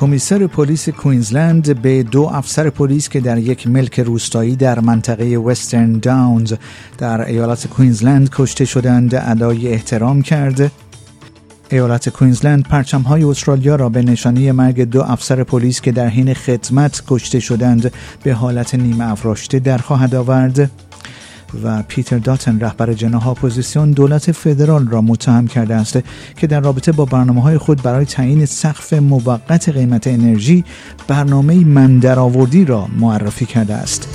[0.00, 5.98] کمیسر پلیس کوینزلند به دو افسر پلیس که در یک ملک روستایی در منطقه وسترن
[5.98, 6.54] داونز
[6.98, 10.72] در ایالت کوینزلند کشته شدند ادای احترام کرد.
[11.70, 16.34] ایالت کوینزلند پرچم های استرالیا را به نشانی مرگ دو افسر پلیس که در حین
[16.34, 20.70] خدمت کشته شدند به حالت نیمه افراشته در خواهد آورد.
[21.62, 25.98] و پیتر داتن رهبر جناح اپوزیسیون دولت فدرال را متهم کرده است
[26.36, 30.64] که در رابطه با برنامه های خود برای تعیین سقف موقت قیمت انرژی
[31.08, 34.08] برنامه من درآوردی را معرفی کرده است.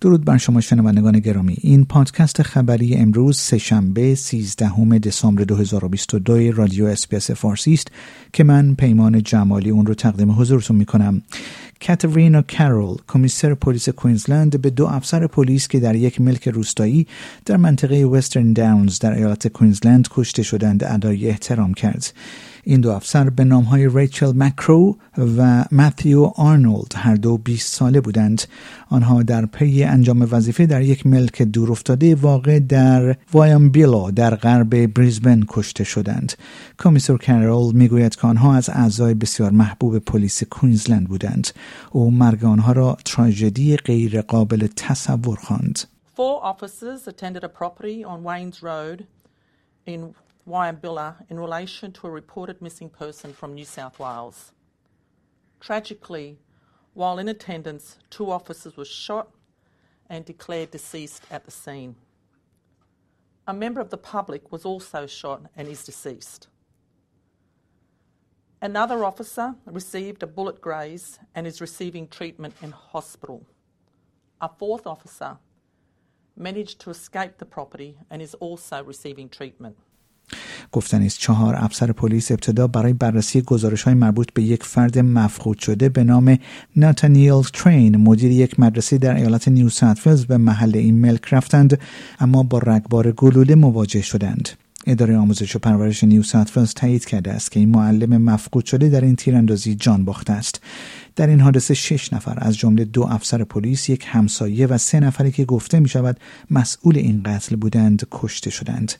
[0.00, 7.30] درود بر شما شنوندگان گرامی این پادکست خبری امروز سهشنبه 13 دسامبر 2022 رادیو SBS
[7.30, 7.88] فارسی است
[8.32, 11.22] که من پیمان جمالی اون رو تقدیم حضورتون می کنم
[11.86, 17.06] کاترینا کارول کمیسر پلیس کوینزلند به دو افسر پلیس که در یک ملک روستایی
[17.44, 22.12] در منطقه وسترن داونز در ایالت کوینزلند کشته شدند ادای احترام کرد.
[22.64, 24.96] این دو افسر به نامهای ریچل مکرو
[25.36, 28.42] و متیو آرنولد هر دو 20 ساله بودند.
[28.88, 35.44] آنها در پی انجام وظیفه در یک ملک دورافتاده واقع در وایامبیلو در غرب بریزبن
[35.48, 36.32] کشته شدند.
[36.78, 41.48] کمیسر کارول می‌گوید که آنها از اعضای بسیار محبوب پلیس کوینزلند بودند.
[41.91, 45.79] او مرگ آنها را تراژدی غیر قابل تصور خواند
[46.15, 49.05] Four officers attended a property on Waynes Road
[49.85, 50.15] in
[50.47, 54.53] Wyambilla in relation to a reported missing person from New South Wales.
[55.59, 56.37] Tragically,
[56.93, 59.27] while in attendance, two officers were shot
[60.09, 61.95] and declared deceased at the scene.
[63.47, 66.47] A member of the public was also shot and is deceased.
[68.62, 73.46] Another officer received a bullet graze and is receiving treatment in hospital.
[74.38, 75.38] A fourth officer
[76.36, 79.76] managed to escape the property and is also receiving treatment.
[80.72, 85.58] گفتن است چهار افسر پلیس ابتدا برای بررسی گزارش های مربوط به یک فرد مفقود
[85.58, 86.38] شده به نام
[86.76, 91.80] ناتانیل ترین مدیر یک مدرسه در ایالت نیو ساوت به محل این ملک رفتند
[92.20, 94.48] اما با رگبار گلوله مواجه شدند
[94.86, 99.00] اداره آموزش و پرورش نیو ساوت تایید کرده است که این معلم مفقود شده در
[99.00, 100.60] این تیراندازی جان باخته است.
[101.16, 105.32] در این حادثه شش نفر از جمله دو افسر پلیس یک همسایه و سه نفری
[105.32, 106.20] که گفته می شود
[106.50, 108.92] مسئول این قتل بودند کشته شدند.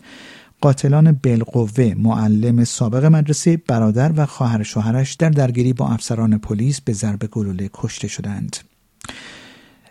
[0.60, 6.92] قاتلان بالقوه معلم سابق مدرسه برادر و خواهر شوهرش در درگیری با افسران پلیس به
[6.92, 8.56] ضرب گلوله کشته شدند.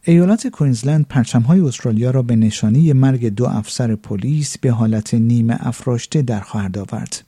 [0.10, 6.22] ایالت کوینزلند پرچمهای استرالیا را به نشانی مرگ دو افسر پلیس به حالت نیمه افراشته
[6.22, 7.24] در خواهد آورد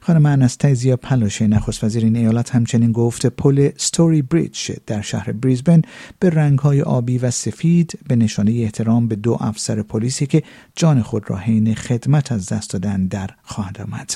[0.00, 5.82] خانم انستیزیا پلاشه نخست وزیر این ایالت همچنین گفت پل ستوری بریدج در شهر بریزبن
[6.18, 10.42] به رنگهای آبی و سفید به نشانه احترام به دو افسر پلیسی که
[10.76, 14.14] جان خود را حین خدمت از دست دادن در خواهد آمد.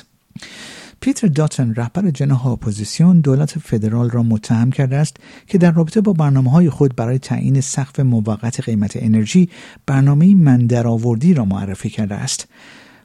[1.01, 5.17] پیتر داتن رهبر جناح اپوزیسیون دولت فدرال را متهم کرده است
[5.47, 9.49] که در رابطه با برنامه های خود برای تعیین سقف موقت قیمت انرژی
[9.87, 12.49] برنامه من درآوردی را معرفی کرده است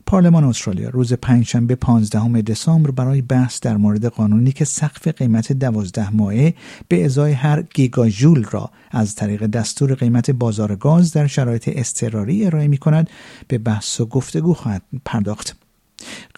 [0.06, 6.10] پارلمان استرالیا روز پنجشنبه 15 دسامبر برای بحث در مورد قانونی که سقف قیمت دوازده
[6.10, 6.54] ماهه
[6.88, 12.68] به ازای هر گیگاژول را از طریق دستور قیمت بازار گاز در شرایط اضطراری ارائه
[12.68, 13.10] می کند
[13.48, 15.63] به بحث و گفتگو خواهد پرداخت.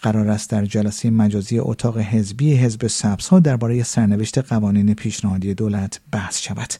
[0.02, 6.40] قرار است در جلسه مجازی اتاق حزبی حزب سبزها درباره سرنوشت قوانین پیشنهادی دولت بحث
[6.40, 6.72] شود.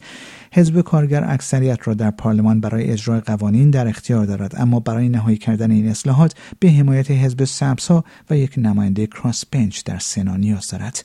[0.52, 5.38] حزب کارگر اکثریت را در پارلمان برای اجرای قوانین در اختیار دارد اما برای نهایی
[5.38, 10.68] کردن این اصلاحات به حمایت حزب سبزها و یک نماینده کراس بنچ در سنا نیاز
[10.68, 11.04] دارد.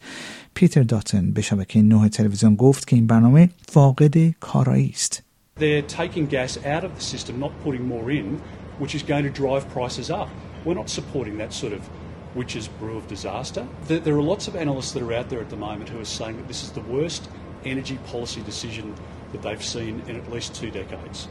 [0.53, 5.23] پیتر داتن به شبکه نه تلویزیون گفت که این برنامه فاقد کارایی است.
[5.59, 8.41] They're taking gas out of the system, not putting more in,
[8.79, 10.29] which is going to drive prices up.
[10.63, 11.89] We're not supporting that sort of
[12.35, 13.67] witch's brew of disaster.
[13.87, 16.37] There are lots of analysts that are out there at the moment who are saying
[16.37, 17.29] that this is the worst
[17.65, 18.95] energy policy decision
[19.31, 21.30] that they've seen in at least two decades.